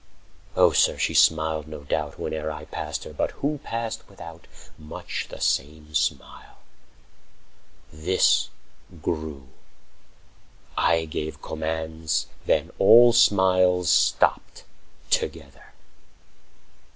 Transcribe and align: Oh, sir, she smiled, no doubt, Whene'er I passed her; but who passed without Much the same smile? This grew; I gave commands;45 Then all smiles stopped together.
Oh, 0.55 0.71
sir, 0.71 0.97
she 0.97 1.13
smiled, 1.13 1.67
no 1.67 1.81
doubt, 1.81 2.15
Whene'er 2.15 2.49
I 2.51 2.65
passed 2.65 3.03
her; 3.03 3.13
but 3.13 3.29
who 3.45 3.59
passed 3.63 4.09
without 4.09 4.47
Much 4.75 5.27
the 5.29 5.39
same 5.39 5.93
smile? 5.93 6.57
This 7.93 8.49
grew; 9.03 9.49
I 10.75 11.05
gave 11.05 11.43
commands;45 11.43 12.27
Then 12.47 12.71
all 12.79 13.13
smiles 13.13 13.91
stopped 13.91 14.63
together. 15.11 15.71